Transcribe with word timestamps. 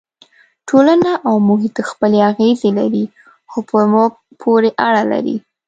ټولنه 0.69 1.11
او 1.27 1.35
محیط 1.49 1.75
خپلې 1.89 2.17
اغېزې 2.29 2.69
لري 2.79 3.05
خو 3.51 3.59
په 3.69 3.79
موږ 3.91 4.11
پورې 4.41 4.69
اړه 4.87 5.03
لري. 5.11 5.35